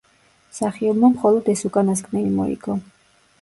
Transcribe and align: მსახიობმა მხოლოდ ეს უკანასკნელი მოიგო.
მსახიობმა 0.53 1.09
მხოლოდ 1.17 1.51
ეს 1.53 1.61
უკანასკნელი 1.69 2.33
მოიგო. 2.41 2.79